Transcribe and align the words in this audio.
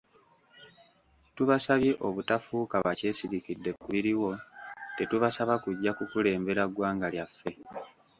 Tubasabye 1.35 1.91
obutafuuka 2.07 2.75
bakyesirikidde 2.85 3.71
ku 3.79 3.87
biriwo, 3.93 4.31
tetubasaba 4.95 5.53
kuggya 5.63 5.91
kukulembera 5.97 6.63
ggwanga 6.69 7.07
lyaffe. 7.13 7.51